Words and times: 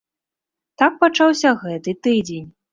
Так 0.83 0.97
пачаўся 1.05 1.53
гэты 1.63 1.97
тыдзень. 2.05 2.53